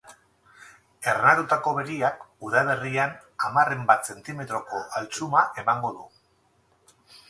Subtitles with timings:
[1.11, 3.15] Ernatutako begiak udaberrian
[3.47, 6.13] hamarren bat zentimetroko altsuma emango du.